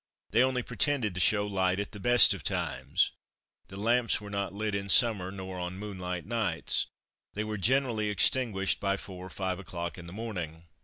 They 0.31 0.41
only 0.41 0.63
pretended 0.63 1.13
to 1.13 1.19
show 1.21 1.45
light 1.45 1.79
at 1.79 1.91
the 1.91 1.99
best 1.99 2.33
of 2.33 2.41
times. 2.41 3.11
The 3.67 3.79
lamps 3.79 4.19
were 4.19 4.31
not 4.31 4.51
lit 4.51 4.73
in 4.73 4.89
summer 4.89 5.29
nor 5.31 5.59
on 5.59 5.77
moonlight 5.77 6.25
nights. 6.25 6.87
They 7.35 7.43
were 7.43 7.59
generally 7.59 8.09
extinguished 8.09 8.79
by 8.79 8.97
four 8.97 9.23
or 9.23 9.29
five 9.29 9.59
o'clock 9.59 9.99
in 9.99 10.07
the 10.07 10.13
morning. 10.13 10.65